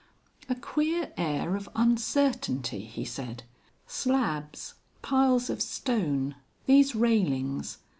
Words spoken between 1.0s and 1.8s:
air of